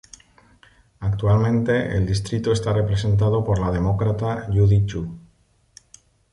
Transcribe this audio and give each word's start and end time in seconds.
Actualmente 1.01 1.95
el 1.95 2.07
distrito 2.07 2.51
está 2.53 2.73
representado 2.73 3.43
por 3.43 3.59
la 3.59 3.69
Demócrata 3.71 4.47
Judy 4.51 4.87
Chu. 4.87 5.07